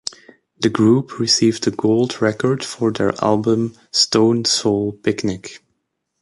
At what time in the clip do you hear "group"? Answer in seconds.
0.69-1.19